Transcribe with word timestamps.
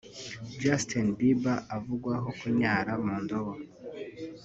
Justin 0.61 1.07
Bieber 1.17 1.57
avugwaho 1.77 2.29
kunyara 2.39 2.91
mu 3.03 3.15
ndobo 3.23 3.53